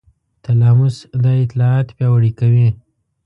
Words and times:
تلاموس 0.43 0.97
دا 1.23 1.31
اطلاعات 1.43 1.87
پیاوړي 1.97 2.31
کوي. 2.39 2.69